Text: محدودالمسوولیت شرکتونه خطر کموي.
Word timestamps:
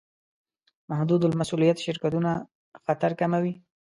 محدودالمسوولیت 0.89 1.77
شرکتونه 1.85 2.31
خطر 2.85 3.11
کموي. 3.19 3.53